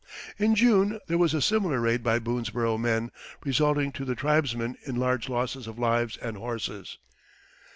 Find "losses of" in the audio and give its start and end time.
5.29-5.77